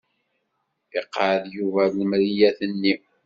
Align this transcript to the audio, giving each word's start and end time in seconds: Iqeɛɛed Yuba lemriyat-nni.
Iqeɛɛed 0.99 1.43
Yuba 1.55 1.81
lemriyat-nni. 1.97 2.93